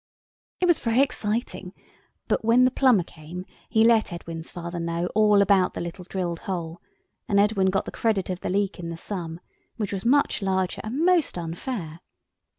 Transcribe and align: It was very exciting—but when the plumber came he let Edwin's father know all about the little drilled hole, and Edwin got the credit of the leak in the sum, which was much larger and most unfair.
It 0.61 0.65
was 0.67 0.79
very 0.79 0.99
exciting—but 0.99 2.43
when 2.43 2.65
the 2.65 2.71
plumber 2.71 3.03
came 3.03 3.45
he 3.69 3.83
let 3.83 4.11
Edwin's 4.11 4.49
father 4.49 4.79
know 4.79 5.05
all 5.13 5.43
about 5.43 5.75
the 5.75 5.79
little 5.79 6.05
drilled 6.05 6.39
hole, 6.49 6.81
and 7.29 7.39
Edwin 7.39 7.69
got 7.69 7.85
the 7.85 7.91
credit 7.91 8.27
of 8.31 8.39
the 8.39 8.49
leak 8.49 8.79
in 8.79 8.89
the 8.89 8.97
sum, 8.97 9.39
which 9.77 9.93
was 9.93 10.03
much 10.03 10.41
larger 10.41 10.81
and 10.83 11.05
most 11.05 11.37
unfair. 11.37 11.99